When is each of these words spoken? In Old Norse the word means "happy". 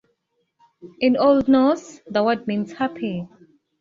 In 0.99 1.15
Old 1.15 1.47
Norse 1.47 2.01
the 2.07 2.23
word 2.23 2.47
means 2.47 2.73
"happy". 2.73 3.27